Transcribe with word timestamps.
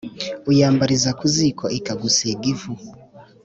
Uyambariza 0.51 1.09
ku 1.19 1.25
ziko 1.35 1.65
ikagusiga 1.77 2.43
ivu. 2.53 2.73